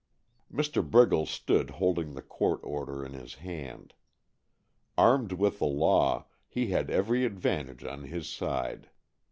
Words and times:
Mr. 0.51 0.83
Briggles 0.83 1.29
stood 1.29 1.69
holding 1.69 2.13
the 2.15 2.23
court 2.23 2.59
order 2.63 3.05
in 3.05 3.13
his 3.13 3.35
hand. 3.35 3.93
Armed 4.97 5.33
with 5.33 5.59
the 5.59 5.67
law, 5.67 6.25
he 6.47 6.71
had 6.71 6.89
every 6.89 7.23
advantage 7.23 7.83
on 7.83 8.05
his 8.05 8.27
side. 8.27 8.89